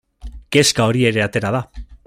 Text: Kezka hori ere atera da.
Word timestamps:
Kezka 0.55 0.87
hori 0.89 1.05
ere 1.11 1.23
atera 1.27 1.55
da. 1.59 1.63